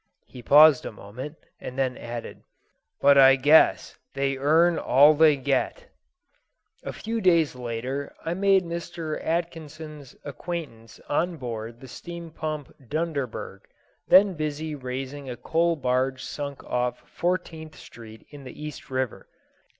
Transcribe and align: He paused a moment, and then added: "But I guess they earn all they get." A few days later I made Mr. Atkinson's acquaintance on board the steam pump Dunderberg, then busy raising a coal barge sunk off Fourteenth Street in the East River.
He 0.25 0.41
paused 0.41 0.83
a 0.83 0.91
moment, 0.91 1.35
and 1.59 1.77
then 1.77 1.95
added: 1.95 2.41
"But 3.01 3.19
I 3.19 3.35
guess 3.35 3.99
they 4.15 4.35
earn 4.35 4.79
all 4.79 5.13
they 5.13 5.37
get." 5.37 5.91
A 6.81 6.91
few 6.91 7.21
days 7.21 7.53
later 7.53 8.11
I 8.25 8.33
made 8.33 8.63
Mr. 8.63 9.23
Atkinson's 9.23 10.15
acquaintance 10.25 10.99
on 11.07 11.37
board 11.37 11.81
the 11.81 11.87
steam 11.87 12.31
pump 12.31 12.73
Dunderberg, 12.81 13.59
then 14.07 14.33
busy 14.33 14.73
raising 14.73 15.29
a 15.29 15.37
coal 15.37 15.75
barge 15.75 16.23
sunk 16.23 16.63
off 16.63 17.07
Fourteenth 17.07 17.75
Street 17.77 18.25
in 18.31 18.43
the 18.43 18.59
East 18.59 18.89
River. 18.89 19.29